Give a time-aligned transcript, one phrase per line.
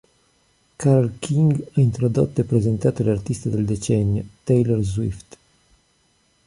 [0.79, 5.37] Carole King ha introdotto e presentato l'artista del decennio Taylor Swift.